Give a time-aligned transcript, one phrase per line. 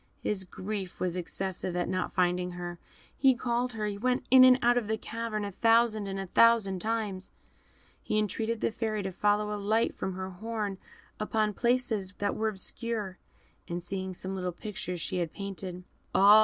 [0.23, 2.79] His grief was excessive at not finding her;
[3.15, 6.25] he called her, he went in and out of the cavern a thousand and a
[6.25, 7.29] thousand times,
[8.01, 10.79] he entreated the Fairy to throw a light from her horn
[11.19, 13.19] upon places that were obscure,
[13.67, 15.83] and seeing some little pictures she had painted
[16.15, 16.39] "Ah!